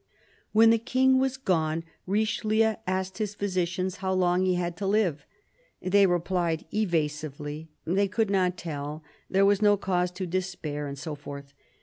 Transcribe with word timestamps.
When 0.51 0.71
the 0.71 0.79
King 0.79 1.19
was 1.19 1.37
gone, 1.37 1.83
Richelieu 2.07 2.73
asked 2.87 3.19
his 3.19 3.35
physicians 3.35 3.97
how 3.97 4.13
long 4.13 4.43
he 4.47 4.55
had 4.55 4.75
to 4.77 4.87
live. 4.87 5.27
They 5.79 6.07
replied 6.07 6.65
evasively— 6.73 7.69
they 7.85 8.07
could 8.07 8.31
not 8.31 8.57
tell; 8.57 9.03
there 9.29 9.45
was 9.45 9.61
no 9.61 9.77
cause 9.77 10.09
to 10.13 10.25
despair, 10.25 10.87
and 10.87 10.97
so 10.97 11.13
forth. 11.13 11.53